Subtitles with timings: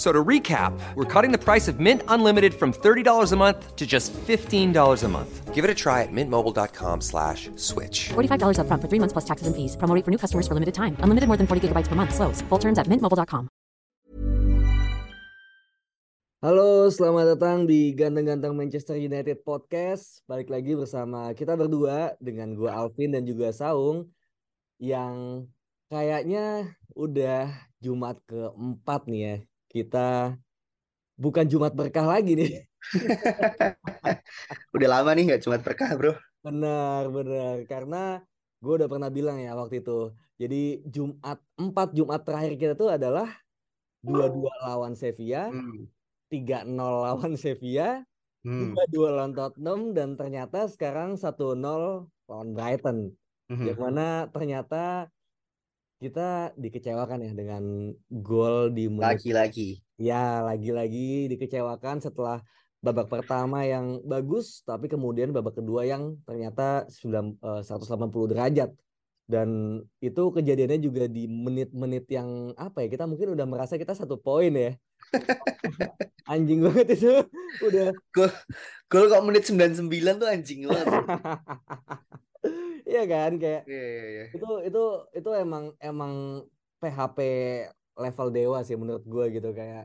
[0.00, 3.84] So to recap, we're cutting the price of Mint Unlimited from $30 a month to
[3.84, 5.32] just $15 a month.
[5.52, 8.08] Give it a try at mintmobile.com slash switch.
[8.16, 9.76] $45 upfront for three months plus taxes and fees.
[9.76, 10.96] Promo for new customers for limited time.
[11.04, 12.16] Unlimited more than 40 gigabytes per month.
[12.16, 12.40] Slows.
[12.48, 13.52] Full terms at mintmobile.com.
[16.40, 20.24] Halo, selamat datang di Ganteng-Ganteng Manchester United Podcast.
[20.24, 24.08] Balik lagi bersama kita berdua dengan gua Alvin dan juga Saung
[24.80, 25.44] yang
[25.92, 27.52] kayaknya udah
[27.84, 29.36] Jumat keempat nih ya.
[29.70, 30.34] Kita
[31.14, 32.50] bukan Jumat berkah lagi nih.
[34.76, 36.14] Udah lama nih nggak cuma berkah bro.
[36.42, 37.56] Benar, benar.
[37.70, 38.24] Karena
[38.60, 40.12] gue udah pernah bilang ya waktu itu.
[40.40, 43.28] Jadi Jumat, empat Jumat terakhir kita tuh adalah
[44.02, 45.86] dua-dua lawan Sevilla, Hmm.
[46.32, 48.02] 3-0 lawan Sevilla,
[48.42, 48.72] Hmm.
[48.72, 52.98] dua dua lawan Tottenham dan ternyata sekarang 1-0 lawan Brighton.
[53.52, 53.64] Mhm.
[53.68, 55.12] Yang mana ternyata
[56.00, 59.84] kita dikecewakan ya dengan gol di menit Lagi-lagi.
[60.00, 62.40] ya lagi-lagi dikecewakan setelah
[62.80, 68.72] babak pertama yang bagus tapi kemudian babak kedua yang ternyata 9, eh, 180 derajat.
[69.30, 74.18] Dan itu kejadiannya juga di menit-menit yang apa ya kita mungkin udah merasa kita satu
[74.18, 74.74] poin ya.
[76.32, 77.12] Anjing banget itu
[77.62, 77.94] udah
[78.90, 79.86] Gol kok menit 99
[80.18, 80.86] tuh anjing banget.
[82.90, 84.22] Iya kan kayak Iya iya iya.
[84.34, 84.78] itu itu
[85.18, 86.12] itu emang emang
[86.80, 87.18] PHP
[88.02, 89.82] level dewa sih menurut gue gitu kayak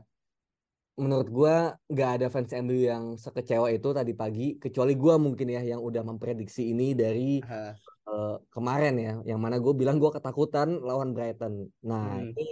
[0.96, 1.54] menurut gue
[1.92, 6.02] nggak ada fans MU yang sekecewa itu tadi pagi kecuali gue mungkin ya yang udah
[6.08, 7.76] memprediksi ini dari Aha.
[8.08, 11.54] eh, kemarin ya yang mana gue bilang gue ketakutan lawan Brighton
[11.88, 12.32] nah Hmm.
[12.32, 12.44] ini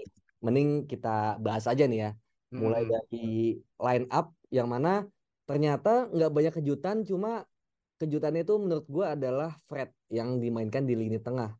[0.44, 2.10] mending kita bahas aja nih ya
[2.52, 2.92] mulai Hmm.
[2.94, 3.16] dari
[3.80, 4.88] line up yang mana
[5.48, 7.48] ternyata nggak banyak kejutan cuma
[8.00, 11.54] kejutannya itu menurut gue adalah Fred yang dimainkan di lini tengah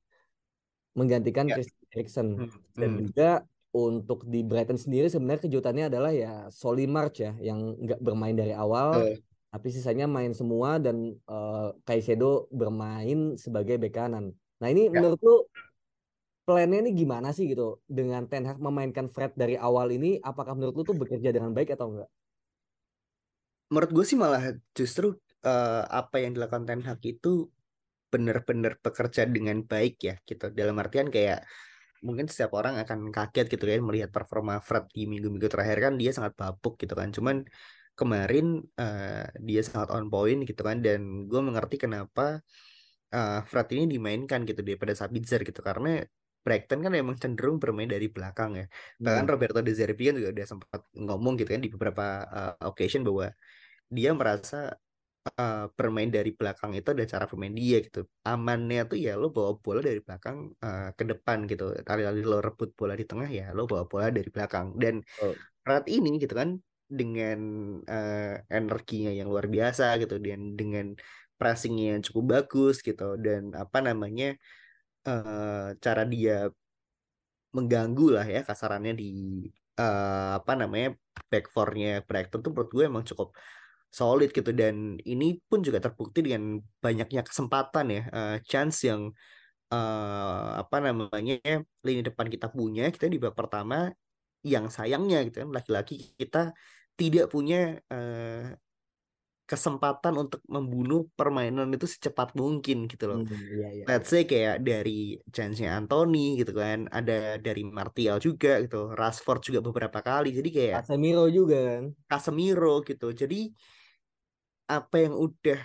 [0.95, 1.55] menggantikan Ya.
[1.59, 2.51] Christian Eriksen Hmm.
[2.79, 2.99] dan Hmm.
[3.03, 3.31] juga
[3.75, 8.55] untuk di Brighton sendiri sebenarnya kejutannya adalah ya Solly March ya yang nggak bermain dari
[8.55, 9.19] awal Eh,
[9.51, 14.31] tapi sisanya main semua dan eh, Caicedo bermain sebagai bek kanan.
[14.63, 14.95] Nah ini Ya.
[14.95, 15.37] menurut lu
[16.47, 20.75] plannya ini gimana sih gitu dengan Ten Hag memainkan Fred dari awal ini apakah menurut
[20.79, 22.11] lu tuh bekerja dengan baik atau enggak?
[23.73, 25.17] Menurut gue sih malah justru
[25.49, 27.29] eh, apa yang dilakukan Ten Hag itu
[28.13, 30.45] benar-benar bekerja dengan baik ya gitu.
[30.59, 31.39] Dalam artian kayak
[32.07, 36.11] mungkin setiap orang akan kaget gitu kan melihat performa Fred di minggu-minggu terakhir kan dia
[36.17, 37.09] sangat bapuk gitu kan.
[37.17, 37.37] Cuman
[37.99, 38.45] kemarin
[38.81, 41.01] eh, dia sangat on point gitu kan dan
[41.31, 42.23] gue mengerti kenapa
[43.15, 45.89] eh, Fred ini dimainkan gitu daripada Sabitzer gitu karena
[46.45, 48.65] Brighton kan emang cenderung bermain dari belakang ya.
[49.01, 49.33] Bahkan Hmm.
[49.33, 52.05] Roberto De Zerbi kan juga udah sempat ngomong gitu kan di beberapa
[52.37, 53.27] eh, occasion bahwa
[53.97, 54.57] dia merasa
[55.41, 57.99] eh, bermain dari belakang itu ada cara bermain dia gitu.
[58.29, 61.65] Amannya tuh ya lo bawa bola dari belakang eh, ke depan gitu.
[61.89, 64.67] Kali-kali lo rebut bola di tengah ya lo bawa bola dari belakang.
[64.83, 65.35] Dan Oh.
[65.65, 66.51] Fred ini gitu kan
[67.01, 67.39] dengan
[67.93, 70.87] eh, energinya yang luar biasa gitu dan dengan
[71.39, 74.27] pressingnya yang cukup bagus gitu dan apa namanya
[75.09, 76.33] eh, cara dia
[77.57, 79.05] mengganggu lah ya kasarannya di
[79.81, 80.89] eh, apa namanya
[81.31, 83.29] back four-nya Brighton tuh menurut gue emang cukup
[83.99, 89.03] solid gitu dan ini pun juga terbukti dengan banyaknya kesempatan ya eh, chance yang
[89.71, 93.95] eh, apa namanya lini depan kita punya kita di babak pertama
[94.43, 96.51] yang sayangnya gitu kan laki-laki kita
[96.99, 98.59] tidak punya eh,
[99.45, 103.21] kesempatan untuk membunuh permainan itu secepat mungkin gitu loh.
[103.21, 108.57] Hmm, iya, iya, Let's say kayak dari chance-nya Anthony gitu kan, ada dari Martial juga
[108.65, 110.33] gitu, Rashford juga beberapa kali.
[110.33, 111.83] Jadi kayak Casemiro juga kan.
[112.09, 113.13] Casemiro gitu.
[113.13, 113.53] Jadi
[114.69, 115.61] apa yang udah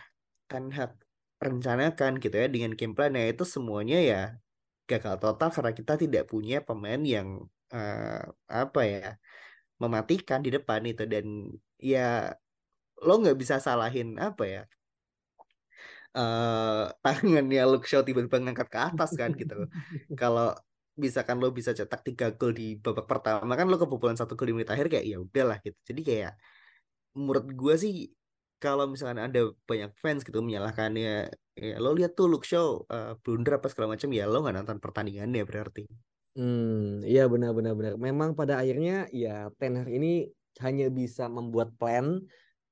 [0.49, 0.97] Ten Hag
[1.39, 4.21] rencanakan gitu ya dengan game plan-nya itu semuanya ya
[4.89, 9.15] gagal total karena kita tidak punya pemain yang eh, apa ya
[9.79, 11.03] mematikan di depan itu.
[11.07, 11.47] Dan
[11.79, 12.33] ya
[12.99, 14.63] lo nggak bisa salahin apa ya
[16.19, 19.69] eh tangannya Luke Shaw tiba-tiba ngangkat ke atas kan gitu.
[20.17, 20.57] Kalau
[20.97, 24.53] misalkan lo bisa cetak tiga gol di babak pertama kan lo kebobolan satu gol di
[24.57, 25.77] menit akhir kayak ya udahlah gitu.
[25.85, 26.33] Jadi kayak
[27.13, 27.93] menurut gue sih
[28.59, 33.59] kalau misalkan ada banyak fans gitu menyalahkannya ya lo lihat tuh Luke Shaw eh, blunder
[33.59, 35.83] apa segala macam ya lo nggak nonton pertandingannya berarti.
[36.37, 37.93] Hmm, iya benar benar benar.
[37.97, 40.29] Memang pada akhirnya ya Ten Hag ini
[40.63, 42.21] hanya bisa membuat plan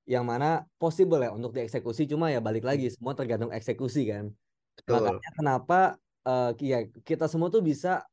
[0.07, 2.07] yang mana possible ya untuk dieksekusi.
[2.07, 4.31] Cuma ya balik lagi semua tergantung eksekusi kan.
[4.77, 4.93] betul.
[4.93, 5.79] Makanya kenapa
[6.27, 8.07] eh, ya kita semua tuh bisa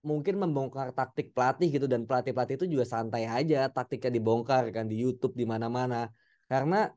[0.00, 1.84] mungkin membongkar taktik pelatih gitu.
[1.84, 6.08] Dan pelatih-pelatih itu juga santai aja taktiknya dibongkar kan di YouTube di mana-mana
[6.48, 6.90] karena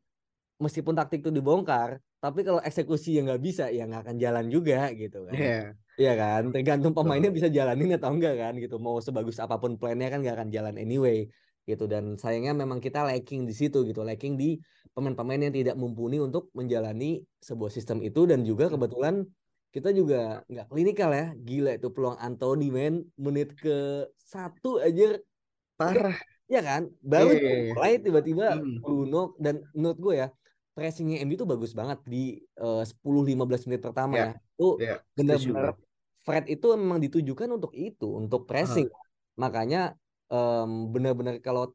[0.57, 4.94] meskipun taktik itu dibongkar tapi kalau eksekusi yang nggak bisa ya nggak akan jalan juga
[4.94, 5.33] gitu kan.
[5.33, 5.62] Iya.
[5.98, 6.42] Iya kan?
[6.53, 8.77] Tergantung pemainnya bisa jalanin atau enggak kan gitu.
[8.77, 11.25] Mau sebagus apa pun plannya kan nggak akan jalan anyway
[11.65, 11.89] gitu.
[11.89, 14.06] Dan sayangnya memang kita lacking di situ gitu.
[14.06, 14.62] Lacking di
[14.94, 18.30] pemain-pemain yang tidak mumpuni untuk menjalani sebuah sistem itu.
[18.30, 19.25] Dan juga kebetulan
[19.74, 21.33] kita juga nggak klinikal ya.
[21.33, 23.01] Gila itu peluang Anthony men.
[23.18, 25.18] Menit ke satu aja
[25.74, 26.13] Parah.
[26.51, 27.71] Ya kan baru Iya, iya, iya.
[27.74, 28.75] mulai tiba-tiba Hmm.
[28.83, 30.27] Bruno dan menurut gue ya
[30.75, 32.24] pressingnya MU itu bagus banget di
[32.59, 34.68] eh, 10-15 menit pertama Ya, ya itu
[35.15, 35.74] setuju benar-benar.
[36.25, 38.88] Fred itu memang ditujukan untuk itu untuk pressing
[39.39, 39.98] makanya
[40.31, 41.74] em, benar-benar kalau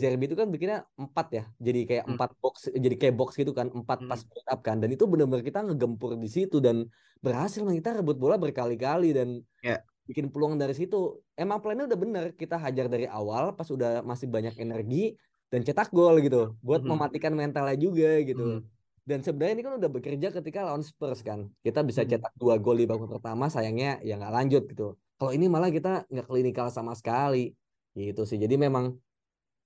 [0.00, 2.12] Zerbi itu kan bikinnya empat ya jadi kayak Hmm.
[2.16, 4.08] empat box jadi kayak box gitu kan empat Hmm.
[4.10, 6.84] pas build up kan dan itu benar-benar kita ngegempur di situ dan
[7.24, 7.76] berhasil man.
[7.78, 9.28] kita rebut bola berkali-kali dan
[9.62, 9.82] Ya.
[10.08, 10.96] Bikin peluang dari situ.
[11.36, 15.14] Emang plannya udah bener kita hajar dari awal pas udah masih banyak energi
[15.52, 16.88] dan cetak gol gitu buat Mhm.
[16.92, 18.44] mematikan mentalnya juga gitu.
[18.58, 18.62] Hmm.
[19.08, 21.48] dan sebenarnya ini kan udah bekerja ketika lawan Spurs kan.
[21.64, 22.12] Kita bisa Hmm.
[22.12, 25.00] cetak dua gol di babak pertama sayangnya ya nggak lanjut gitu.
[25.16, 27.56] Kalau ini malah kita nggak klinikal sama sekali
[27.96, 28.36] gitu sih.
[28.36, 29.00] Jadi memang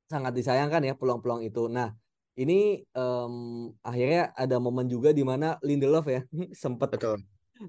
[0.07, 1.67] sangat disayangkan ya peluang-peluang itu.
[1.67, 1.91] Nah
[2.39, 3.35] ini em,
[3.83, 6.23] akhirnya ada momen juga di mana Lindelof ya
[6.63, 6.95] sempat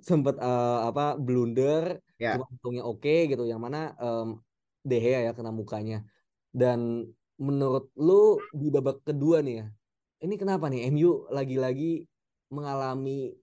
[0.02, 2.40] sempat eh, apa blunder Ya.
[2.40, 4.28] cuma untungnya oke gitu yang mana em,
[4.88, 5.98] De Gea ya kena mukanya
[6.56, 6.80] dan
[7.36, 9.66] menurut lu di babak kedua nih ya
[10.24, 12.08] ini kenapa nih MU lagi-lagi
[12.56, 13.36] mengalami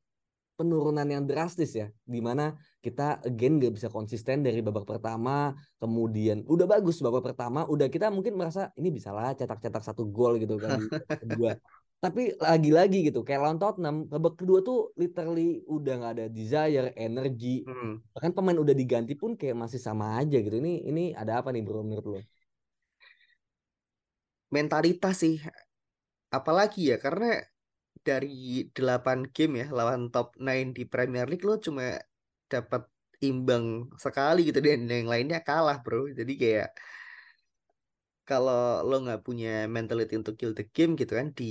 [0.60, 2.52] penurunan yang drastis ya di mana
[2.84, 8.12] kita again gak bisa konsisten dari babak pertama kemudian udah bagus babak pertama udah kita
[8.12, 10.76] mungkin merasa ini bisa lah cetak-cetak satu gol gitu kan
[11.16, 11.56] kedua
[12.00, 17.60] tapi lagi-lagi gitu kayak lawan Tottenham babak kedua tuh literally udah nggak ada desire energi.
[17.68, 18.00] Hmm.
[18.16, 20.56] bahkan pemain udah diganti pun kayak masih sama aja gitu.
[20.56, 22.20] Ini ini ada apa nih bro menurut lo?
[24.48, 25.36] Mentalitas sih.
[26.32, 27.36] Apalagi ya karena
[28.00, 32.00] dari 8 game ya lawan top 9 di Premier League lo cuma
[32.48, 32.88] dapat
[33.20, 34.64] imbang sekali gitu.
[34.64, 36.08] Dan yang lainnya kalah bro.
[36.08, 36.72] Jadi kayak
[38.30, 41.44] kalau lo nggak punya mentality untuk kill the game gitu kan di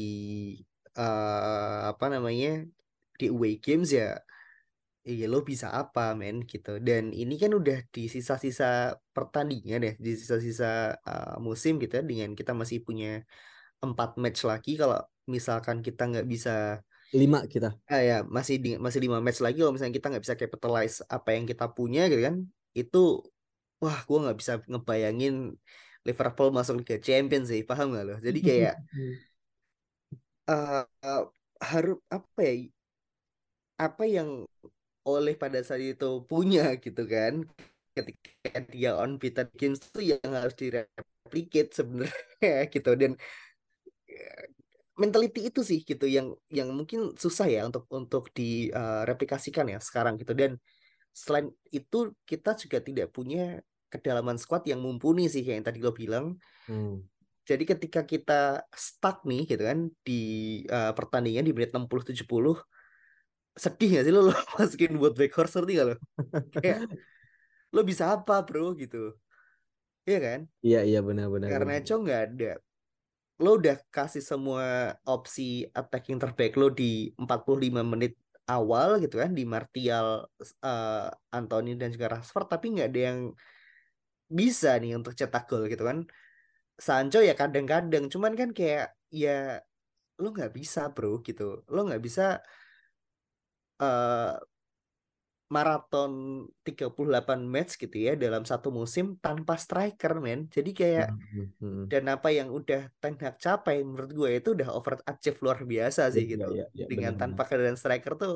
[0.99, 2.49] eh, apa namanya
[3.19, 4.23] di away games ya
[5.09, 6.79] iya lo bisa apa men gitu.
[6.87, 12.31] Dan ini kan udah di sisa-sisa pertandingan ya di sisa-sisa eh, musim gitu ya dengan
[12.39, 13.07] kita masih punya
[13.83, 16.83] empat match lagi kalau misalkan kita nggak bisa
[17.15, 17.73] lima kita.
[17.89, 21.29] Ah ya masih di, masih lima match lagi kalau misalnya kita nggak bisa capitalize apa
[21.33, 22.35] yang kita punya gitu kan
[22.77, 23.01] itu
[23.81, 25.57] wah gue nggak bisa ngebayangin
[26.07, 28.13] Liverpool masuk Liga Champions sih paham gak lo?
[28.27, 28.73] Jadi kayak
[30.53, 31.23] eh eh,
[31.71, 32.53] harus apa ya
[33.79, 34.29] apa yang
[35.07, 37.33] oleh pada saat itu punya gitu kan
[37.95, 42.91] ketika dia on beaten games tuh yang harus direplicate sebenarnya gitu.
[43.01, 43.11] Dan
[44.09, 44.45] eh,
[45.01, 50.33] mentality itu sih gitu yang yang mungkin susah ya untuk untuk direplikasikan ya sekarang gitu.
[50.37, 50.51] Dan
[51.13, 51.97] selain itu
[52.29, 56.37] kita juga tidak punya kedalaman squad yang mumpuni sih kayak yang tadi lo bilang
[56.69, 57.01] Hmm.
[57.49, 60.21] jadi ketika kita stuck nih gitu kan di
[60.69, 62.61] eh, pertandingan di menit 60 70
[63.57, 65.95] sedih gak sih lo, lo masukin buat Weghorst ngerti gak lo?
[66.63, 66.79] Kayak
[67.75, 69.17] lo bisa apa bro gitu.
[70.07, 70.39] Iya kan?
[70.65, 71.73] iya iya benar-benar Karena.
[71.85, 72.51] Cho nggak ada.
[73.43, 78.13] Lo udah kasih semua opsi attacking terbaik lo di 45 menit
[78.49, 83.19] awal gitu kan di Martial, eh, Anthony dan juga Rashford tapi nggak ada yang
[84.31, 85.99] bisa nih untuk cetak gol gitu kan.
[86.79, 89.61] Sancho ya kadang-kadang cuman kan kayak ya
[90.21, 91.43] lo nggak bisa bro gitu.
[91.73, 92.23] Lo nggak bisa
[93.79, 94.39] eh
[95.49, 96.11] maraton
[96.65, 100.45] 38 match gitu ya dalam satu musim tanpa striker men.
[100.55, 101.07] Jadi kayak
[101.61, 106.01] Hmm, dan apa yang udah Ten Hag capai menurut gue itu udah overachieve luar biasa
[106.15, 106.49] sih Iya, gitu.
[106.51, 107.21] iya, iya, Dengan benar-benar.
[107.21, 108.33] tanpa kehadiran striker tuh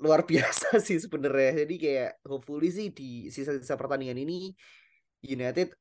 [0.00, 1.64] luar biasa sih sebenarnya.
[1.64, 4.52] Jadi kayak hopefully sih di sisa-sisa pertandingan ini
[5.24, 5.72] United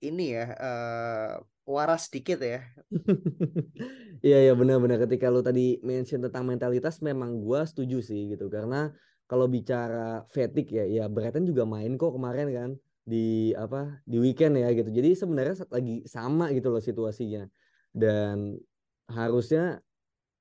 [0.00, 1.32] ini ya eh,
[1.68, 2.64] waras dikit ya.
[4.20, 8.92] Iya iya benar-benar ketika lu tadi mention tentang mentalitas memang gua setuju sih gitu karena
[9.24, 12.70] kalau bicara fatigue ya ya Brighton juga main kok kemarin kan
[13.08, 14.92] di apa di weekend ya gitu.
[14.92, 17.48] Jadi sebenarnya lagi sama gitu loh situasinya
[17.96, 18.60] dan
[19.08, 19.80] harusnya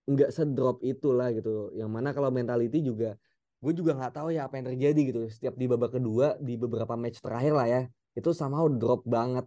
[0.09, 1.69] nggak sedrop itulah gitu.
[1.79, 3.15] Yang mana kalau mentality juga
[3.59, 5.19] gue juga nggak tahu ya apa yang terjadi gitu.
[5.29, 7.81] Setiap di babak kedua di beberapa match terakhir lah ya
[8.17, 9.45] itu somehow drop banget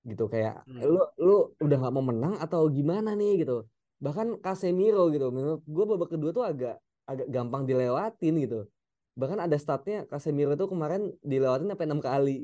[0.00, 0.80] gitu kayak Hmm.
[0.80, 3.68] lu lu udah nggak mau menang atau gimana nih gitu
[4.00, 8.64] bahkan Casemiro gitu menurut gue babak kedua tuh agak agak gampang dilewatin gitu
[9.12, 12.38] bahkan ada statnya Casemiro itu kemarin dilewatin sampai enam kali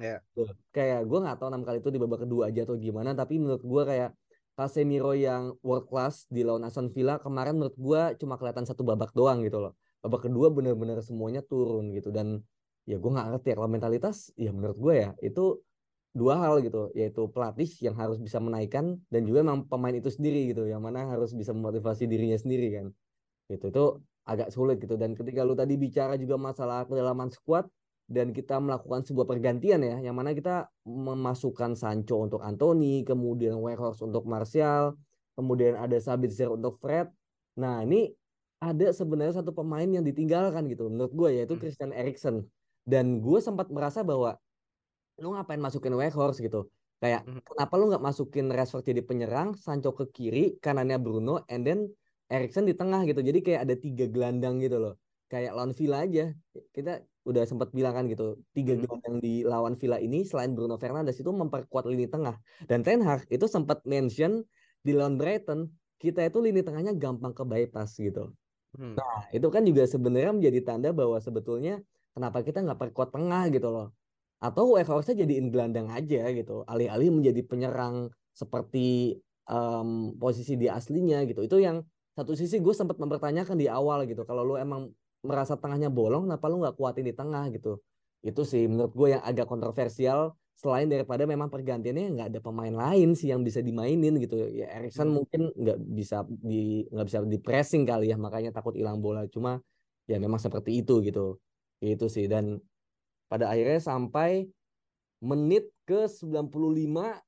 [0.00, 0.16] Ya.
[0.32, 3.36] Tuh, kayak gue nggak tahu enam kali itu di babak kedua aja atau gimana tapi
[3.36, 4.10] menurut gue kayak
[4.60, 9.08] Casemiro yang world class di lawan Aston Villa kemarin menurut gue cuma kelihatan satu babak
[9.16, 9.72] doang gitu loh.
[10.04, 12.44] Babak kedua bener-bener semuanya turun gitu dan
[12.84, 15.64] ya gue nggak ngerti ya kalau mentalitas ya menurut gue ya itu
[16.12, 20.52] dua hal gitu yaitu pelatih yang harus bisa menaikkan dan juga memang pemain itu sendiri
[20.52, 22.86] gitu yang mana harus bisa memotivasi dirinya sendiri kan.
[23.48, 23.84] Gitu itu
[24.28, 25.00] agak sulit gitu.
[25.00, 27.64] Dan ketika lu tadi bicara juga masalah kedalaman squad
[28.10, 34.02] dan kita melakukan sebuah pergantian ya yang mana kita memasukkan Sancho untuk Anthony kemudian Weghorst
[34.02, 34.98] untuk Martial
[35.38, 37.08] kemudian ada Sabitzer untuk Fred.
[37.56, 38.10] Nah ini
[38.60, 41.62] ada sebenarnya satu pemain yang ditinggalkan gitu menurut gue yaitu Hmm.
[41.62, 42.50] Christian Eriksen.
[42.84, 44.36] Dan gue sempat merasa bahwa
[45.20, 46.40] lu ngapain masukin Weghorst?
[46.42, 46.68] gitu.
[47.00, 47.40] Kayak Mhm.
[47.46, 51.80] kenapa lu nggak masukin Rashford jadi penyerang Sancho ke kiri kanannya Bruno and then
[52.32, 53.04] Eriksen di tengah?
[53.08, 53.20] gitu.
[53.24, 54.94] Jadi kayak ada tiga gelandang gitu loh
[55.30, 56.34] kayak lawan Villa aja
[56.74, 58.80] kita udah sempat bilang kan gitu tiga Mhm.
[58.82, 63.30] gelandang di lawan Villa ini selain Bruno Fernandes itu memperkuat lini tengah dan Ten Hag
[63.30, 64.42] itu sempat mention
[64.82, 65.70] di lawan Brighton
[66.02, 68.34] kita itu lini tengahnya gampang ke bypass gitu
[68.70, 68.94] Hmm.
[68.94, 71.82] Nah, itu kan juga sebenarnya menjadi tanda bahwa sebetulnya
[72.14, 73.90] kenapa kita nggak perkuat tengah gitu loh.
[74.38, 76.62] Atau Weghorstnya jadiin gelandang aja gitu.
[76.70, 79.18] Alih-alih menjadi penyerang seperti
[79.50, 81.42] em, posisi di aslinya gitu.
[81.42, 81.82] Itu yang
[82.14, 84.22] satu sisi gue sempat mempertanyakan di awal gitu.
[84.22, 87.80] Kalau lu emang merasa tengahnya bolong, kenapa lu nggak kuatin di tengah gitu.
[88.24, 93.16] Itu sih menurut gue yang agak kontroversial selain daripada memang pergantiannya nggak ada pemain lain
[93.16, 95.24] sih yang bisa dimainin gitu ya Erikson Hmm.
[95.24, 99.56] mungkin nggak bisa di nggak bisa di pressing kali ya makanya takut hilang bola cuma
[100.04, 101.40] ya memang seperti itu gitu
[101.80, 102.60] itu sih dan
[103.32, 104.52] pada akhirnya sampai
[105.24, 107.24] menit ke 95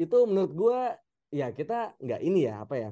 [0.00, 0.80] itu menurut gua
[1.28, 2.90] ya kita nggak ini ya apa ya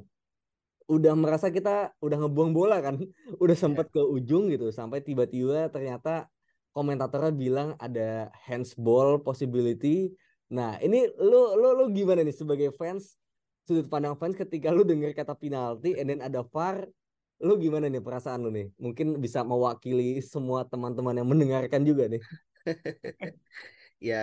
[0.87, 2.95] udah merasa kita udah ngebuang bola kan
[3.43, 6.31] udah sempet ke ujung gitu sampai tiba-tiba ternyata
[6.71, 10.13] komentatornya bilang ada handsball possibility.
[10.53, 13.17] Nah ini lu lu lu gimana nih sebagai fans
[13.65, 16.85] sudut pandang fans ketika lu dengar kata penalti and then ada VAR
[17.43, 18.69] lu gimana nih perasaan lu nih?
[18.77, 22.21] Mungkin bisa mewakili semua teman-teman yang mendengarkan juga nih
[24.01, 24.17] ya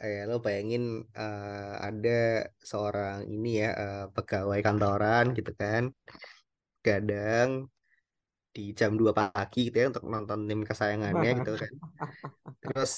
[0.00, 2.10] eh, lo bayangin eh, ada
[2.70, 5.92] seorang ini ya eh, pegawai kantoran gitu kan
[6.80, 7.68] kadang
[8.50, 11.72] di jam 2 pagi gitu ya untuk nonton tim kesayangannya gitu kan.
[12.62, 12.92] Terus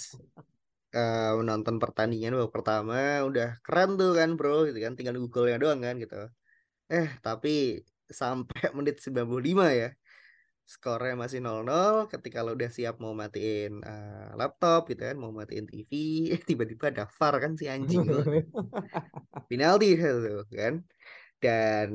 [0.96, 2.94] eh, menonton pertandingan babak pertama
[3.28, 4.92] udah keren tuh kan bro gitu kan.
[4.96, 6.16] Tinggal Google-nya doang kan gitu.
[6.88, 9.88] Eh tapi sampai menit 95 ya
[10.62, 15.66] skornya masih 0-0 ketika lo udah siap mau matiin eh, laptop gitu kan mau matiin
[15.68, 15.90] TV
[16.48, 18.22] tiba-tiba ada VAR kan si anjing tuh.
[19.50, 20.80] penalti gitu kan
[21.42, 21.88] dan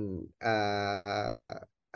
[0.44, 1.36] eh,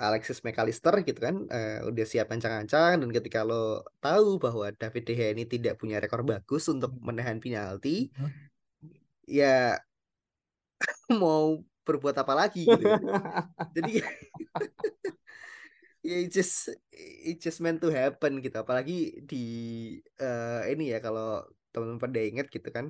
[0.02, 5.14] Alexis McAllister gitu kan eh, udah siap ancang-ancang dan ketika lo tahu bahwa David De
[5.14, 8.10] Gea ini tidak punya rekor bagus untuk menahan penalti
[9.30, 9.78] ya
[11.22, 13.02] mau berbuat apa lagi gitu kan.
[13.76, 14.06] jadi
[16.10, 16.54] ya it just
[17.30, 18.56] it just meant to happen gitu.
[18.64, 18.94] Apalagi
[19.30, 19.36] di
[20.22, 21.24] eh, ini ya kalau
[21.72, 22.86] teman-teman pada ingat gitu kan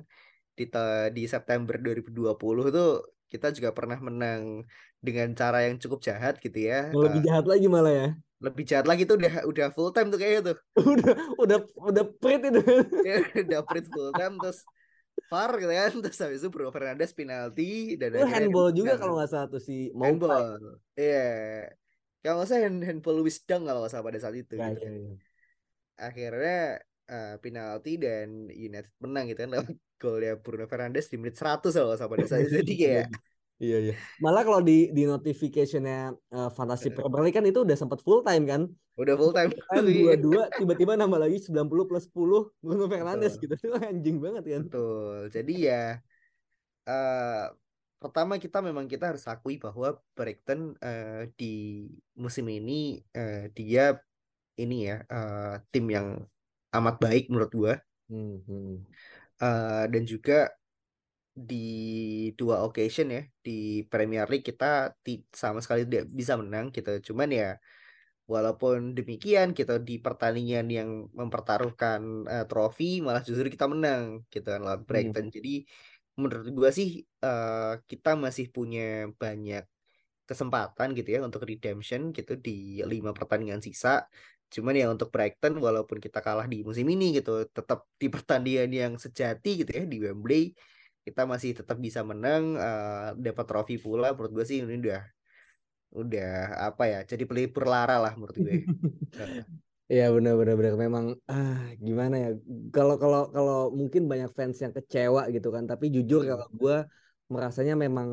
[0.58, 0.62] di
[1.16, 2.86] di September 2020 tuh
[3.32, 4.42] kita juga pernah menang
[5.06, 6.76] dengan cara yang cukup jahat gitu ya.
[7.02, 8.08] Lebih Eh, jahat lagi malah ya?
[8.44, 10.56] lebih jahat lagi tuh udah udah full time tuh kayaknya tuh.
[10.92, 12.60] Udah udah udah prit itu.
[13.06, 14.58] Ya, udah print full time terus
[15.30, 17.62] VAR gitu kan terus habis itu Bruno Fernandes penalti
[18.00, 20.42] dan itu handball juga kalau nggak salah tuh si handball
[20.98, 21.81] iya
[22.22, 24.90] kalau nggak salah hand, handball Wisdom kalau nggak salah pada saat itu Ya, gitu ya,
[24.90, 25.16] ya.
[26.06, 26.52] akhirnya
[27.12, 28.28] eh, penalti dan
[28.66, 29.68] United menang gitu kan lewat
[30.02, 33.06] golnya Bruno Fernandes di menit 100 kalau nggak salah pada saat itu jadi kayak
[33.62, 33.94] Iya iya.
[34.18, 38.42] Malah kalau di di notificationnya uh, Fantasy Premier League kan itu udah sempat full time
[38.42, 38.62] kan.
[38.98, 43.54] udah full time Kan dua dua tiba-tiba nambah lagi 90 plus 10 Bruno Fernandes gitu.
[43.62, 44.62] Itu anjing banget kan.
[44.66, 45.80] betul jadi ya
[46.88, 47.42] eh
[48.02, 51.46] pertama kita memang kita harus akui bahwa Brighton eh, di
[52.22, 52.72] musim ini
[53.16, 53.82] eh, dia
[54.62, 56.08] ini ya eh, tim yang
[56.76, 57.74] amat baik menurut gua
[58.12, 58.72] Hmm, hmm.
[59.42, 60.52] Eh, dan juga
[61.32, 61.56] di
[62.38, 63.50] dua occasion ya di
[63.88, 66.90] Premier League kita ti- sama sekali tidak bisa menang gitu.
[67.08, 67.56] Cuman ya
[68.32, 72.00] walaupun demikian kita di pertandingan yang mempertaruhkan
[72.32, 75.26] eh, trofi malah justru kita menang gitu kan lawan Brighton.
[75.36, 75.64] Jadi
[76.20, 79.64] menurut gua sih eh, kita masih punya banyak
[80.28, 84.06] kesempatan gitu ya untuk redemption gitu di lima pertandingan sisa.
[84.52, 88.92] Cuman ya untuk Brighton walaupun kita kalah di musim ini gitu, tetap di pertandingan yang
[89.00, 90.52] sejati gitu ya di Wembley
[91.02, 94.14] kita masih tetap bisa menang, eh, dapat trofi pula.
[94.14, 95.02] Menurut gue sih ini udah
[95.92, 96.30] udah
[96.70, 97.00] apa ya?
[97.10, 98.56] Jadi pelipur lara lah menurut gue.
[99.92, 102.28] Iya benar benar benar memang ah gimana ya
[102.72, 106.30] kalau kalau kalau mungkin banyak fans yang kecewa gitu kan tapi jujur Hmm.
[106.32, 106.76] kalau gue
[107.28, 108.08] merasanya memang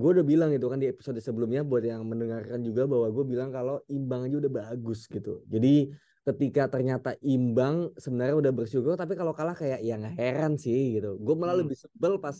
[0.00, 3.50] gue udah bilang gitu kan di episode sebelumnya buat yang mendengarkan juga bahwa gue bilang
[3.52, 5.92] kalau imbang aja udah bagus gitu jadi
[6.24, 11.20] ketika ternyata imbang sebenarnya udah bersyukur tapi kalau kalah kayak ya nggak heran sih gitu
[11.20, 11.66] gue malah Hmm.
[11.66, 12.38] lebih sebel pas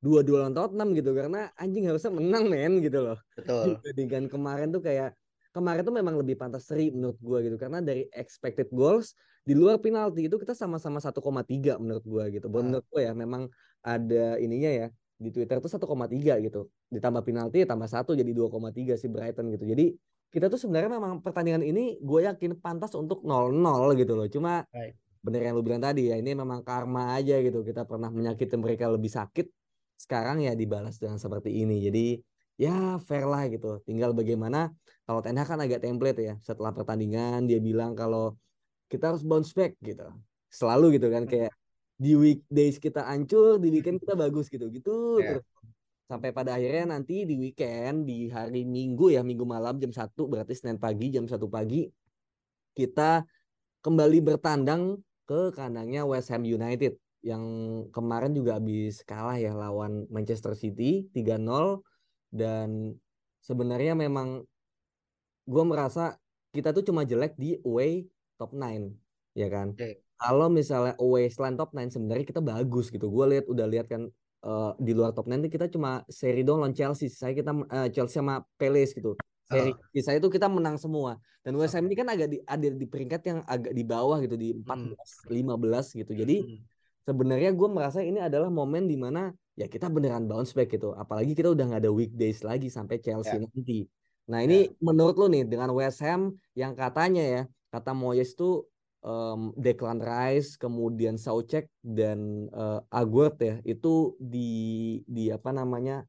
[0.00, 3.76] dua-dua lawan Tottenham gitu karena anjing harusnya menang men gitu loh Betul.
[3.84, 5.12] dibandingkan kemarin tuh kayak
[5.56, 9.16] kemarin tuh memang lebih pantas seri menurut gua gitu karena dari expected goals
[9.48, 12.46] di luar penalti itu kita sama-sama 1,3 menurut gua gitu.
[12.52, 12.68] Bukan Ah.
[12.72, 13.48] menurut gua ya memang
[13.80, 14.86] ada ininya ya
[15.16, 16.68] di Twitter tuh 1,3 gitu.
[16.92, 19.64] Ditambah penalti tambah satu jadi 2,3 si Brighton gitu.
[19.64, 19.96] Jadi
[20.28, 24.28] kita tuh sebenarnya memang pertandingan ini gue yakin pantas untuk 0-0 gitu loh.
[24.28, 24.96] Cuma Right.
[25.24, 27.62] bener yang lu bilang tadi ya ini memang karma aja gitu.
[27.66, 29.46] Kita pernah menyakiti mereka lebih sakit.
[29.98, 31.80] Sekarang ya dibalas dengan seperti ini.
[31.82, 32.06] Jadi
[32.60, 33.80] ya fair lah gitu.
[33.86, 34.70] Tinggal bagaimana
[35.06, 36.34] kalau Ten Hag kan agak template ya.
[36.42, 38.34] Setelah pertandingan dia bilang kalau
[38.90, 40.10] kita harus bounce back gitu.
[40.50, 41.54] Selalu gitu kan kayak
[41.96, 44.66] di weekdays kita hancur, di weekend kita bagus gitu.
[44.66, 45.38] Gitu Ya.
[45.38, 45.46] terus.
[46.06, 50.54] Sampai pada akhirnya nanti di weekend di hari Minggu ya, Minggu malam jam 1 berarti
[50.54, 51.90] Senin pagi jam 1 pagi
[52.76, 53.26] kita
[53.82, 56.94] kembali bertandang ke kandangnya West Ham United
[57.26, 57.42] yang
[57.90, 61.82] kemarin juga habis kalah ya lawan Manchester City 3-0
[62.30, 62.94] dan
[63.42, 64.46] sebenarnya memang
[65.46, 66.18] gue merasa
[66.52, 68.06] kita tuh cuma jelek di away
[68.38, 68.92] top 9
[69.32, 69.68] ya kan?
[69.72, 70.02] Oke.
[70.16, 73.06] kalau misalnya away selain top 9 sebenarnya kita bagus gitu.
[73.12, 74.02] Gue lihat udah lihat kan
[74.46, 77.06] eh, di luar top 9 itu kita cuma seri doang lawan Chelsea.
[77.12, 79.12] Saya kita eh, Chelsea sama Palace gitu.
[79.46, 81.20] Seri sisa itu kita menang semua.
[81.44, 84.34] Dan West Ham ini kan agak di, ada di peringkat yang agak di bawah gitu
[84.34, 86.12] di 14 15 gitu.
[86.16, 86.58] Jadi Hmm.
[87.06, 90.90] sebenarnya gue merasa ini adalah momen di mana ya kita beneran bounce back gitu.
[90.96, 93.46] Apalagi kita udah nggak ada weekdays lagi sampai Chelsea Ya.
[93.46, 93.86] nanti
[94.26, 98.66] nah ini menurut lo nih dengan West Ham yang katanya ya kata Moyes tuh
[99.06, 104.50] em, Declan Rice kemudian Soucek dan eh, Aguerd ya itu di
[105.06, 106.02] di apa namanya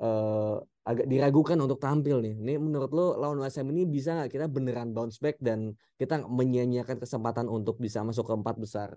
[0.00, 0.56] eh,
[0.90, 2.34] agak diragukan untuk tampil nih.
[2.40, 6.24] Ini menurut lo lawan West Ham ini bisa nggak kita beneran bounce back dan kita
[6.24, 8.88] menyia-nyiakan kesempatan untuk bisa masuk ke empat besar?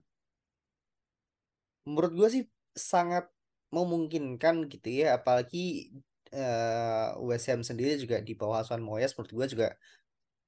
[1.83, 3.27] Menurut gue sih sangat
[3.73, 5.91] memungkinkan gitu ya apalagi
[6.33, 9.67] eh, West sendiri juga di bawah asuhan Moyes menurut gue juga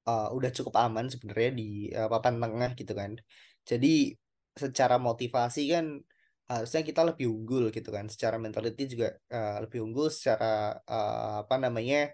[0.08, 3.12] eh, udah cukup aman sebenarnya di eh, papan tengah gitu kan.
[3.68, 4.14] Jadi
[4.56, 5.86] secara motivasi kan
[6.50, 8.06] harusnya kita lebih unggul gitu kan.
[8.12, 10.08] Secara mentality juga eh, lebih unggul.
[10.12, 12.12] Secara eh, apa namanya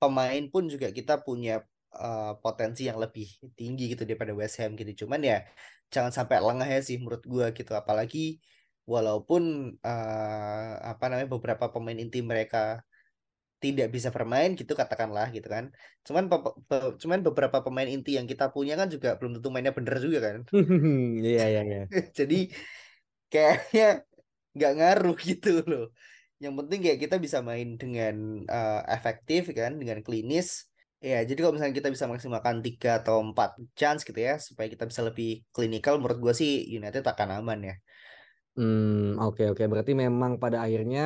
[0.00, 1.62] pemain pun juga kita punya
[1.94, 3.26] eh, potensi yang lebih
[3.58, 5.06] tinggi gitu daripada West Ham gitu.
[5.06, 5.44] Cuman ya
[5.92, 7.72] jangan sampai lengah ya sih menurut gua gitu.
[7.76, 8.40] Apalagi
[8.88, 9.42] walaupun
[9.84, 12.80] eh, apa namanya beberapa pemain inti mereka
[13.64, 15.64] tidak bisa bermain gitu katakanlah gitu kan.
[16.06, 19.72] Cuman pe- pe- cuman beberapa pemain inti yang kita punya kan juga belum tentu mainnya
[19.78, 20.38] bener juga kan.
[21.26, 21.78] Iya iya iya.
[22.18, 22.36] Jadi
[23.32, 23.84] kayaknya
[24.56, 25.84] nggak ngaruh gitu loh.
[26.44, 28.14] Yang penting kayak kita bisa main dengan
[28.46, 30.48] eh, efektif kan dengan klinis.
[30.98, 34.84] Ya jadi kalau misalnya kita bisa maksimalkan tiga atau empat chance gitu ya supaya kita
[34.90, 37.74] bisa lebih klinikal menurut gua sih United akan aman ya.
[38.58, 39.62] Hmm, oke oke.
[39.72, 41.00] Berarti memang pada akhirnya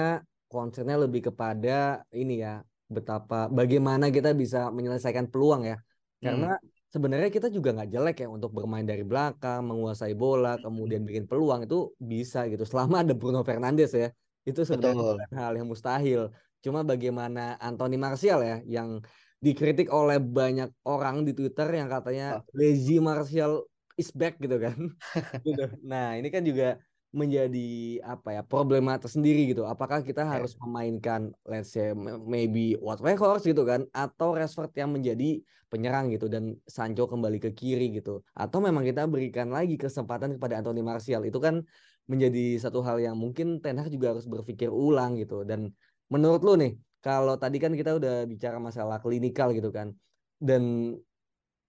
[0.53, 2.61] concernnya lebih kepada ini ya,
[2.93, 5.81] betapa bagaimana kita bisa menyelesaikan peluang ya.
[6.23, 6.55] Karena
[6.93, 11.65] sebenarnya kita juga nggak jelek ya untuk bermain dari belakang, menguasai bola, kemudian bikin peluang
[11.67, 12.63] itu bisa gitu.
[12.69, 14.13] Selama ada Bruno Fernandes ya,
[14.45, 16.31] itu sebenarnya hal yang mustahil.
[16.63, 19.03] Cuma bagaimana Anthony Martial ya, yang
[19.43, 23.67] dikritik oleh banyak orang di Twitter yang katanya lazy Martial
[23.99, 24.79] is back gitu kan.
[25.49, 25.67] gitu.
[25.83, 26.79] Nah, ini kan juga
[27.13, 29.69] menjadi apa ya problema tersendiri gitu.
[29.69, 31.93] Apakah kita harus memainkan let's say
[32.25, 37.53] maybe Wout Weghorst gitu kan atau Rashford yang menjadi penyerang gitu dan Sancho kembali ke
[37.53, 38.25] kiri gitu.
[38.33, 41.25] Atau memang kita berikan lagi kesempatan kepada Anthony Martial.
[41.29, 41.65] Itu kan
[42.09, 45.45] menjadi satu hal yang mungkin Ten Hag juga harus berpikir ulang gitu.
[45.45, 45.73] Dan
[46.09, 49.93] menurut lu nih, kalau tadi kan kita udah bicara masalah klinikal gitu kan.
[50.37, 50.97] Dan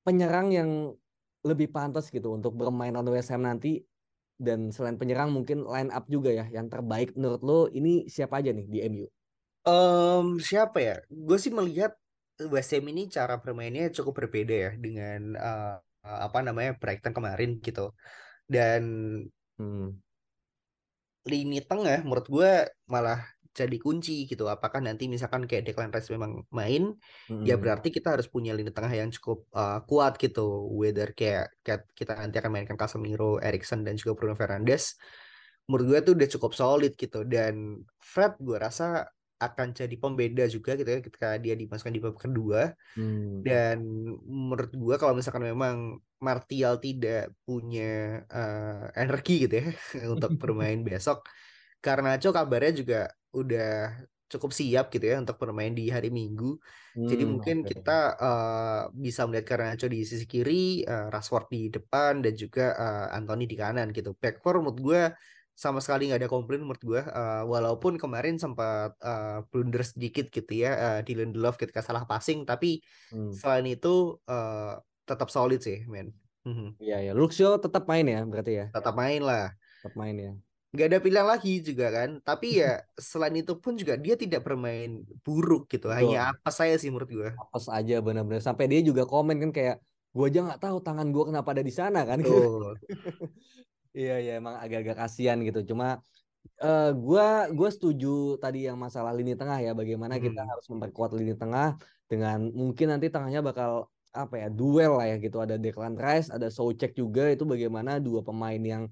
[0.03, 0.69] penyerang yang
[1.43, 3.83] lebih pantas gitu untuk bermain lawan West Ham nanti
[4.37, 8.51] dan selain penyerang mungkin line up juga ya yang terbaik menurut lo ini siapa aja
[8.51, 9.07] nih di MU?
[9.63, 10.95] Em, siapa ya?
[11.07, 11.95] Gue sih melihat
[12.51, 17.93] West Ham ini cara bermainnya cukup berbeda ya dengan eh, apa namanya Brighton kemarin gitu.
[18.49, 18.83] Dan
[19.53, 20.01] Hmm.
[21.23, 22.51] lini tengah menurut gue
[22.89, 24.49] malah jadi kunci gitu.
[24.49, 26.97] Apakah nanti misalkan kayak Declan Rice memang main,
[27.45, 27.61] ya Hmm.
[27.61, 30.69] berarti kita harus punya lini tengah yang cukup eh, kuat gitu.
[30.73, 34.97] Whether kayak, kayak kita nanti akan mainkan Casemiro, Erikson dan juga Bruno Fernandes,
[35.69, 37.23] menurut gue tuh udah cukup solid gitu.
[37.27, 39.07] Dan Fred gue rasa
[39.43, 43.43] akan jadi pembeda juga gitu ya ketika dia dimasukkan di babak kedua Hmm.
[43.43, 43.83] dan
[44.23, 49.65] menurut gua kalau misalkan memang Martial tidak punya eh, energi gitu ya
[50.15, 51.27] untuk bermain besok
[51.83, 52.99] Garnacho kabarnya juga
[53.35, 53.69] udah
[54.31, 56.57] cukup siap gitu ya untuk bermain di hari Minggu
[57.03, 57.69] jadi Hmm, mungkin oke.
[57.69, 63.07] kita eh, bisa melihat Garnacho di sisi kiri, eh, Rashford di depan, dan juga eh,
[63.19, 64.15] Anthony di kanan gitu.
[64.15, 65.01] Back four menurut gue
[65.53, 67.01] sama sekali nggak ada komplain menurut gue.
[67.03, 72.47] Eh, walaupun kemarin sempat eh, blunder sedikit gitu ya eh, di Lindelof ketika salah passing,
[72.47, 72.79] tapi
[73.11, 73.37] Hmm.
[73.39, 76.15] selain itu eh, tetap solid sih, men.
[76.47, 76.79] Mhm.
[76.83, 79.53] Iya ya, Luxio tetap main ya berarti ya, Tetap main lah.
[79.79, 80.31] tetap main ya.
[80.73, 82.09] Nggak ada pilihan lagi juga kan.
[82.25, 82.81] Tapi ya
[83.11, 85.87] selain itu pun juga dia tidak bermain buruk gitu.
[85.93, 86.39] Hanya Betul.
[86.41, 87.29] apa saya sih menurut gue.
[87.37, 89.75] Apes aja benar-benar sampai dia juga komen kan kayak
[90.13, 92.19] gua aja nggak tahu tangan gua kenapa ada di sana kan.
[93.93, 95.59] Iya ya emang agak-agak kasihan gitu.
[95.69, 96.01] Cuma
[96.63, 97.25] eh gua
[97.57, 98.07] gua setuju
[98.43, 100.49] tadi yang masalah lini tengah ya bagaimana kita Hmm.
[100.51, 101.77] harus memperkuat lini tengah
[102.09, 103.71] dengan mungkin nanti tengahnya bakal
[104.13, 108.21] apa ya duel lah ya gitu ada Declan Rice ada Soucek juga itu bagaimana dua
[108.21, 108.83] pemain yang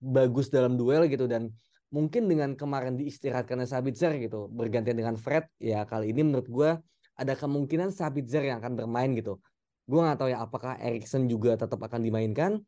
[0.00, 1.52] bagus dalam duel gitu dan
[1.92, 6.70] mungkin dengan kemarin diistirahatkannya Sabitzer gitu bergantian dengan Fred ya kali ini menurut gua
[7.20, 9.36] ada kemungkinan Sabitzer yang akan bermain gitu.
[9.84, 12.64] Gua nggak tahu ya apakah Erikson juga tetap akan dimainkan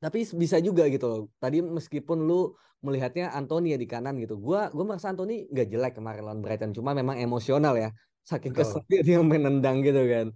[0.00, 1.22] tapi bisa juga gitu loh.
[1.38, 2.52] Tadi meskipun lu
[2.84, 4.40] melihatnya Anthony ya di kanan gitu.
[4.40, 7.92] Gua gua merasa Anthony nggak jelek kemarin lawan Brighton, cuma memang emosional ya.
[8.24, 10.26] Saking keselnya dia main nendang gitu kan.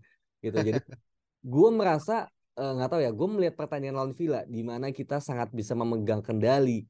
[0.45, 0.57] Gitu.
[0.61, 0.81] Jadi
[1.53, 2.29] gua merasa
[2.61, 6.23] eh, nggak tahu ya, gue melihat pertandingan lawan Villa di mana kita sangat bisa memegang
[6.27, 6.85] kendali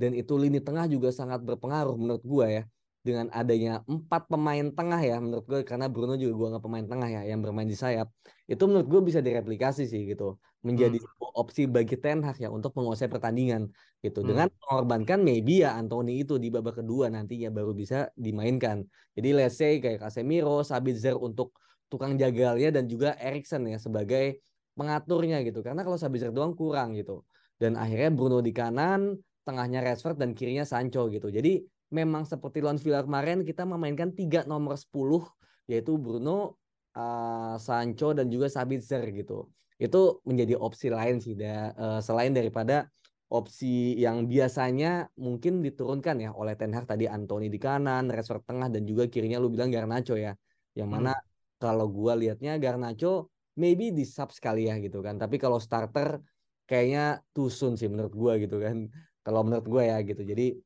[0.00, 2.62] dan itu lini tengah juga sangat berpengaruh menurut gua ya.
[3.00, 7.08] Dengan adanya empat pemain tengah ya menurut gue karena Bruno juga gua nggak pemain tengah
[7.08, 8.12] ya yang bermain di sayap
[8.44, 11.32] itu menurut gue bisa direplikasi sih gitu menjadi Hmm.
[11.32, 13.72] opsi bagi Ten Hag ya untuk menguasai pertandingan
[14.04, 14.28] gitu Hmm.
[14.28, 18.84] dengan mengorbankan maybe ya Anthony itu di babak kedua nantinya baru bisa dimainkan
[19.16, 21.56] jadi let's say kayak Casemiro, Sabitzer untuk
[21.88, 24.44] tukang jagalnya dan juga Erikson ya sebagai
[24.80, 25.60] pengaturnya gitu.
[25.60, 27.28] Karena kalau Sabitzer doang kurang gitu.
[27.60, 31.28] Dan akhirnya Bruno di kanan tengahnya Rashford dan kirinya Sancho gitu.
[31.28, 31.60] Jadi
[31.92, 35.20] memang seperti lawan Villa kemarin kita memainkan tiga nomor 10
[35.68, 36.56] yaitu Bruno,
[36.96, 39.52] uh, Sancho dan juga Sabitzer gitu.
[39.76, 42.88] Itu menjadi opsi lain sih da, uh, selain daripada
[43.30, 46.90] opsi yang biasanya mungkin diturunkan ya oleh Ten Hag.
[46.90, 50.34] Tadi Anthony di kanan, Rashford tengah dan juga kirinya lu bilang Garnacho ya.
[50.74, 51.26] Yang mana Hmm.
[51.62, 55.20] kalau gua lihatnya Garnacho maybe di sub sekali ya gitu kan.
[55.20, 56.16] Tapi kalau starter
[56.64, 57.20] kayaknya
[57.52, 58.88] soon sih menurut gua gitu kan.
[59.26, 60.24] Kalau menurut gua ya gitu.
[60.24, 60.56] Jadi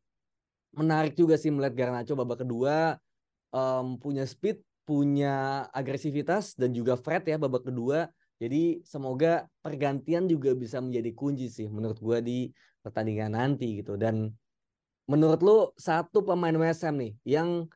[0.78, 2.94] menarik juga sih melihat Garnacho babak kedua
[3.50, 8.07] em, punya speed, punya agresivitas dan juga Fred ya babak kedua.
[8.38, 12.46] Jadi semoga pergantian juga bisa menjadi kunci sih menurut gua di
[12.87, 13.98] pertandingan nanti gitu.
[13.98, 14.30] Dan
[15.11, 17.66] menurut lu satu pemain Ham nih yang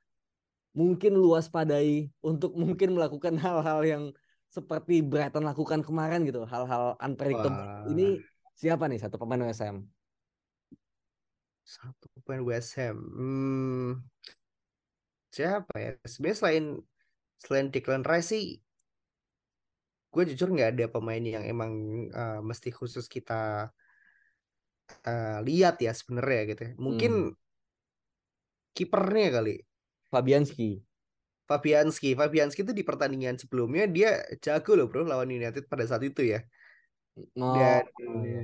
[0.79, 4.05] mungkin lu waspadai untuk mungkin melakukan hal-hal yang
[4.49, 7.53] seperti Brighton lakukan kemarin gitu, hal-hal unpredictable.
[7.53, 7.85] Wah.
[7.85, 8.19] Ini
[8.57, 9.85] siapa nih satu pemain West Ham?
[11.69, 12.97] Satu pemain West Ham.
[12.97, 13.91] Hmm,
[15.29, 15.93] siapa ya?
[16.09, 16.65] Sebenarnya selain
[17.39, 18.45] selain Declan Rice sih,
[20.09, 21.73] gue jujur nggak ada pemain yang emang
[22.11, 23.69] uh, mesti khusus kita
[25.05, 26.63] uh, lihat ya sebenarnya gitu.
[26.65, 26.73] ya.
[26.81, 27.37] Mungkin Hmm.
[28.73, 29.55] kipernya kali.
[30.09, 30.81] Fabianski.
[31.49, 36.21] Fabianski, Fabianski itu di pertandingan sebelumnya dia jago loh bro lawan United pada saat itu
[36.23, 36.45] ya.
[37.41, 38.41] Oh, Dan iya.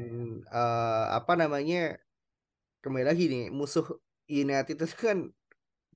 [0.49, 2.01] eh, apa namanya
[2.83, 3.87] kembali lagi nih musuh
[4.27, 5.19] United itu kan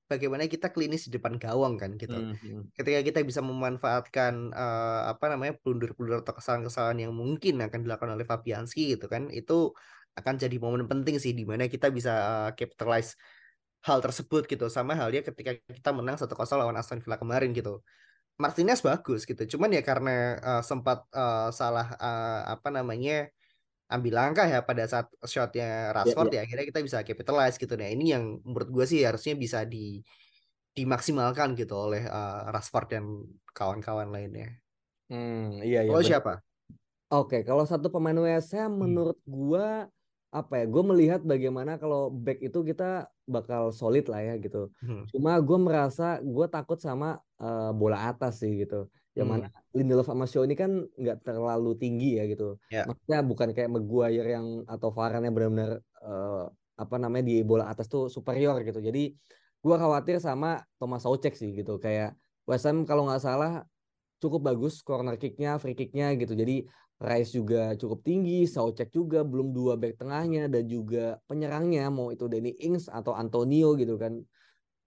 [0.09, 2.16] bagaimana kita klinis di depan gawang kan gitu.
[2.16, 2.73] Hmm, hmm.
[2.77, 8.25] Ketika kita bisa memanfaatkan eh, apa namanya blunder-blunder atau kesalahan-kesalahan yang mungkin akan dilakukan oleh
[8.29, 9.73] Fabianski gitu kan, itu
[10.16, 12.12] akan jadi momen penting sih di mana kita bisa
[12.49, 13.16] eh, capitalize
[13.87, 17.83] hal tersebut gitu sama halnya ketika kita menang 1-0 lawan Aston Villa kemarin gitu.
[18.38, 19.43] Martinez bagus gitu.
[19.59, 23.31] Cuman ya karena eh, sempat eh, salah eh, apa namanya
[23.88, 27.75] ambil langkah ya pada saat shotnya Rashford ya, akhirnya kita bisa capitalize gitu.
[27.81, 30.05] Nah ini yang menurut gue sih harusnya bisa di
[30.77, 33.05] dimaksimalkan gitu oleh eh, Rashford dan
[33.57, 34.55] kawan-kawan lainnya.
[35.11, 35.91] Hmm, iya iya.
[35.91, 36.33] Kalau siapa?
[37.09, 38.81] Oke, kalau satu pemain West Ham Hmm.
[38.85, 39.88] menurut gua
[40.29, 40.64] apa ya?
[40.69, 44.69] Gue melihat bagaimana kalau back itu kita bakal solid lah ya gitu.
[44.85, 45.09] Hmm.
[45.09, 48.88] Cuma gue merasa gue takut sama eh, bola atas sih gitu.
[49.17, 49.83] Yang mana Hmm.
[49.85, 52.61] Lindelof sama Shaw ini kan nggak terlalu tinggi ya gitu.
[52.73, 52.85] Ya.
[52.88, 56.45] Maksudnya bukan kayak Maguire yang atau Varane yang benar-benar eh,
[56.79, 58.79] apa namanya di bola atas tuh superior gitu.
[58.79, 59.12] Jadi
[59.59, 61.81] gue khawatir sama Thomas Soucek sih gitu.
[61.83, 62.14] Kayak
[62.49, 63.64] West Ham kalau nggak salah
[64.19, 66.35] cukup bagus corner kicknya, free kicknya gitu.
[66.35, 66.67] Jadi
[66.99, 72.27] Rice juga cukup tinggi, Soucek juga belum dua back tengahnya dan juga penyerangnya mau itu
[72.27, 74.19] Danny Ings atau Antonio gitu kan.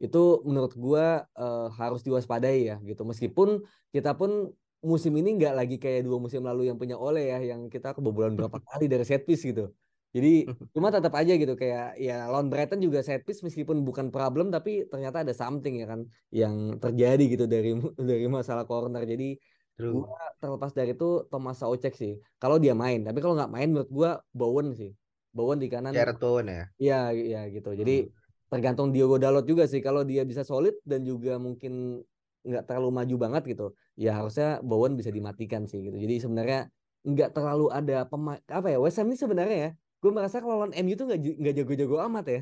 [0.02, 3.06] itu menurut gua uh, harus diwaspadai ya gitu.
[3.06, 3.62] Meskipun
[3.94, 4.50] kita pun
[4.82, 8.34] musim ini nggak lagi kayak dua musim lalu yang punya Ole ya, yang kita kebobolan
[8.34, 9.70] berapa kali dari set piece gitu.
[10.12, 10.44] Jadi
[10.76, 14.84] cuma tetap aja gitu kayak ya lawan Brighton juga set piece meskipun bukan problem tapi
[14.92, 16.04] ternyata ada something ya kan
[16.36, 17.72] yang terjadi gitu dari
[18.10, 19.08] dari masalah corner.
[19.08, 19.40] Jadi
[19.82, 20.06] True.
[20.06, 22.12] gua terlepas dari itu Thomas Saucek sih.
[22.42, 24.92] Kalau dia main, tapi kalau nggak main menurut gua Bowen sih.
[25.36, 25.94] Bowen di kanan.
[25.96, 26.64] Jared Bowen ya.
[26.82, 27.70] Iya, iya gitu.
[27.82, 32.04] Jadi hmm tergantung Diogo Dalot juga sih kalau dia bisa solid dan juga mungkin
[32.44, 33.64] nggak terlalu maju banget gitu
[33.96, 36.60] ya harusnya Bowen bisa dimatikan sih gitu jadi sebenarnya
[37.08, 39.70] nggak terlalu ada pemain apa ya West Ham ini sebenarnya ya
[40.04, 42.40] gue merasa kalau lawan MU tuh nggak nggak jago-jago amat ya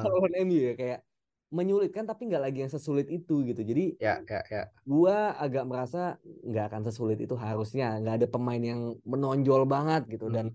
[0.00, 0.98] kalau lawan MU ya kayak
[1.50, 3.60] menyulitkan tapi nggak lagi yang sesulit itu gitu.
[3.62, 4.62] Jadi ya ya ya.
[4.86, 10.30] gue agak merasa nggak akan sesulit itu harusnya nggak ada pemain yang menonjol banget gitu.
[10.30, 10.34] Hmm.
[10.34, 10.46] dan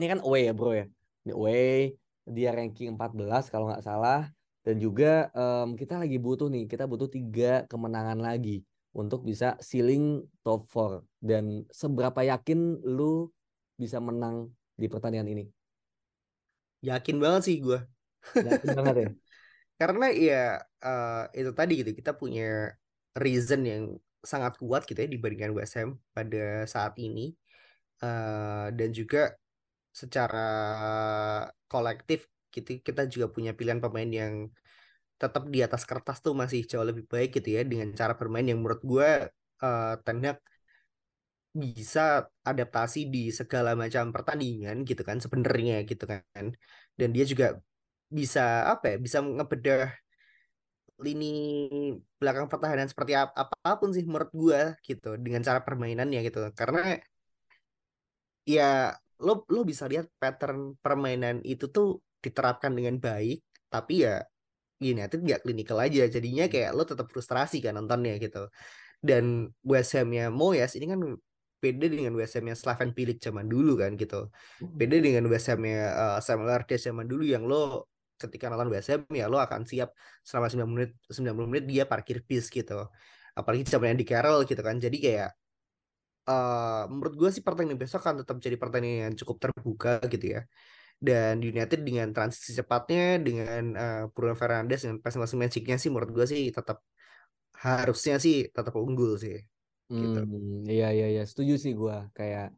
[0.00, 0.86] ini kan away ya bro ya?
[1.28, 1.92] Ini away
[2.28, 4.32] dia ranking 14 kalau nggak salah.
[4.64, 8.60] Dan juga um, kita lagi butuh nih kita butuh tiga kemenangan lagi
[8.92, 13.32] untuk bisa ceiling top 4 dan seberapa yakin lu
[13.80, 15.44] bisa menang di pertandingan ini?
[16.84, 17.80] Yakin banget sih gue
[18.36, 19.08] yakin banget ya
[19.80, 22.74] karena ya uh, itu tadi gitu kita punya
[23.14, 23.84] reason yang
[24.22, 27.34] sangat kuat gitu ya dibandingkan Ham pada saat ini.
[27.98, 29.34] Uh, dan juga
[29.90, 30.46] secara
[31.66, 34.34] kolektif kita kita juga punya pilihan pemain yang
[35.18, 38.62] tetap di atas kertas tuh masih jauh lebih baik gitu ya dengan cara bermain yang
[38.62, 39.10] menurut gue
[39.66, 40.18] uh, Ten
[41.58, 46.44] bisa adaptasi di segala macam pertandingan gitu kan sebenarnya gitu kan.
[46.94, 47.58] Dan dia juga
[48.08, 49.92] bisa apa ya bisa ngebedah
[50.98, 51.30] lini
[52.18, 56.50] belakang pertahanan seperti ap apa pun sih menurut gue gitu dengan cara permainannya gitu.
[56.58, 56.98] Karena
[58.42, 58.90] ya
[59.22, 63.38] lo lo bisa lihat pattern permainan itu tuh diterapkan dengan baik
[63.70, 64.24] tapi ya
[64.82, 66.10] United nggak klinikal aja.
[66.10, 68.50] Jadinya kayak lo tetap frustrasi kan nontonnya gitu.
[68.98, 70.98] Dan West Ham-nya Moyes ini kan
[71.58, 74.30] beda dengan West Ham-nya Slaven Bilic zaman dulu kan gitu.
[74.58, 75.04] Beda hmm.
[75.06, 77.86] dengan West Ham-nya uh, Samuel Artes zaman dulu yang lo
[78.18, 79.94] ketika nonton Ham ya lo akan siap
[80.26, 82.90] selama 90 menit 90 menit dia parkir bis gitu
[83.38, 85.30] apalagi zamannya di Carroll gitu kan jadi kayak
[86.28, 90.42] uh, menurut gue sih pertandingan besok akan tetap jadi pertandingan yang cukup terbuka gitu ya.
[90.98, 96.26] Dan United dengan transisi cepatnya, dengan uh, Bruno Fernandes dengan passing-passing magicnya sih menurut gue
[96.26, 96.82] sih tetap
[97.58, 99.38] harusnya sih tetap unggul sih.
[99.88, 100.20] Gitu.
[100.20, 102.52] Hmm, iya iya iya setuju sih gue kayak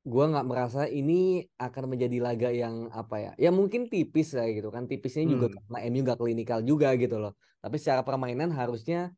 [0.00, 4.72] gue nggak merasa ini akan menjadi laga yang apa ya ya mungkin tipis lah gitu
[4.72, 5.32] kan tipisnya hmm.
[5.36, 9.12] juga karena MU gak klinikal juga gitu loh tapi secara permainan harusnya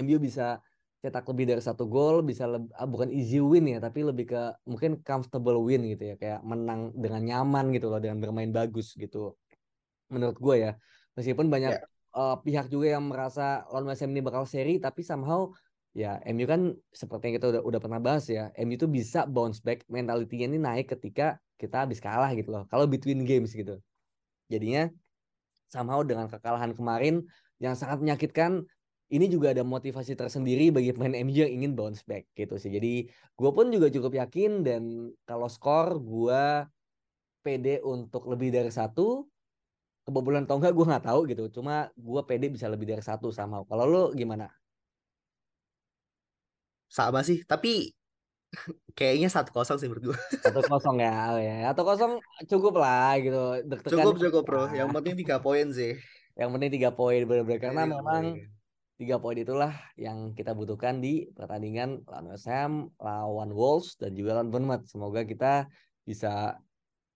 [0.00, 0.64] MU bisa
[1.00, 4.42] cetak lebih dari satu gol bisa lebih, ah, bukan easy win ya tapi lebih ke
[4.64, 9.36] mungkin comfortable win gitu ya kayak menang dengan nyaman gitu loh dengan bermain bagus gitu
[10.08, 10.72] menurut gue ya
[11.16, 11.84] meskipun banyak yeah.
[11.84, 12.16] Ya.
[12.16, 15.52] uh, pihak juga yang merasa lawan West Ham ini bakal seri tapi somehow
[15.90, 19.58] ya MU kan seperti yang kita udah udah pernah bahas ya MU tuh bisa bounce
[19.58, 23.82] back mentalitinya ini naik ketika kita habis kalah gitu loh kalau between games gitu
[24.46, 24.86] jadinya
[25.66, 27.26] somehow dengan kekalahan kemarin
[27.58, 28.66] yang sangat menyakitkan
[29.10, 32.70] ini juga ada motivasi tersendiri bagi pemain MU yang ingin bounce back gitu sih.
[32.70, 36.42] Jadi gue pun juga cukup yakin dan kalau skor gue
[37.42, 39.26] pede untuk lebih dari satu.
[40.06, 41.44] Kebobolan atau enggak gue nggak tahu gitu.
[41.60, 43.66] Cuma gue pede bisa lebih dari satu sama.
[43.66, 44.46] Kalau lo gimana?
[46.90, 47.94] Sama sih, tapi
[48.98, 50.18] kayaknya satu kosong sih menurut gue.
[50.42, 51.38] Satu kosong ya.
[51.70, 52.18] Satu kosong
[52.50, 53.62] cukup lah gitu.
[53.94, 54.64] cukup cukup bro.
[54.74, 55.94] Yang penting tiga poin sih.
[56.34, 58.42] Yang penting tiga poin benar-benar karena memang
[58.98, 64.42] tiga poin itulah yang kita butuhkan di pertandingan lawan West Ham, lawan Wolves dan juga
[64.42, 64.90] lawan Bournemouth.
[64.90, 65.70] Semoga kita
[66.02, 66.58] bisa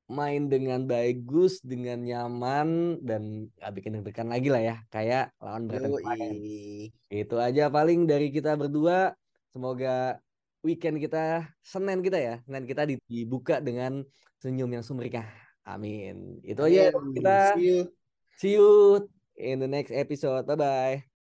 [0.04, 5.96] main dengan bagus, dengan nyaman dan gak bikin deg-degan lagi lah ya, kayak lawan Brighton
[5.98, 6.32] kemarin.
[7.08, 9.16] Itu aja paling dari kita berdua.
[9.54, 10.18] Semoga
[10.66, 14.02] weekend kita, Senin kita ya, Senin kita dibuka dengan
[14.42, 15.30] senyum yang sumringah.
[15.62, 16.42] Amin.
[16.42, 17.54] Itu aja kita.
[17.54, 17.78] See you.
[18.34, 18.70] See you
[19.38, 20.42] in the next episode.
[20.50, 21.13] Bye bye.